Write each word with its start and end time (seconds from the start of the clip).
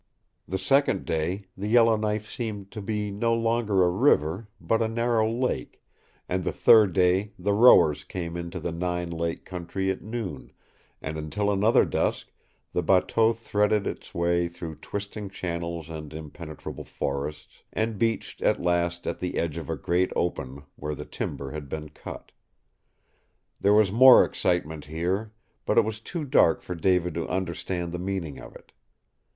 The 0.47 0.57
second 0.57 1.05
day 1.05 1.45
the 1.55 1.67
Yellowknife 1.67 2.27
seemed 2.27 2.71
to 2.71 2.81
be 2.81 3.11
no 3.11 3.35
longer 3.35 3.83
a 3.83 3.89
river, 3.91 4.47
but 4.59 4.81
a 4.81 4.87
narrow 4.87 5.29
lake, 5.31 5.79
and 6.27 6.43
the 6.43 6.51
third 6.51 6.91
day 6.93 7.33
the 7.37 7.53
rowers 7.53 8.03
came 8.03 8.35
into 8.35 8.59
the 8.59 8.71
Nine 8.71 9.11
Lake 9.11 9.45
country 9.45 9.91
at 9.91 10.01
noon, 10.01 10.51
and 11.03 11.19
until 11.19 11.51
another 11.51 11.85
dusk 11.85 12.31
the 12.73 12.81
bateau 12.81 13.31
threaded 13.31 13.85
its 13.85 14.11
way 14.15 14.47
through 14.47 14.77
twisting 14.77 15.29
channels 15.29 15.87
and 15.87 16.15
impenetrable 16.15 16.83
forests, 16.83 17.61
and 17.71 17.99
beached 17.99 18.41
at 18.41 18.59
last 18.59 19.05
at 19.05 19.19
the 19.19 19.37
edge 19.37 19.55
of 19.57 19.69
a 19.69 19.75
great 19.77 20.09
open 20.15 20.63
where 20.77 20.95
the 20.95 21.05
timber 21.05 21.51
had 21.51 21.69
been 21.69 21.89
cut. 21.89 22.31
There 23.59 23.75
was 23.75 23.91
more 23.91 24.25
excitement 24.25 24.85
here, 24.85 25.31
but 25.63 25.77
it 25.77 25.85
was 25.85 25.99
too 25.99 26.25
dark 26.25 26.63
for 26.63 26.73
David 26.73 27.13
to 27.13 27.29
understand 27.29 27.91
the 27.91 27.99
meaning 27.99 28.39
of 28.39 28.55
it. 28.55 28.71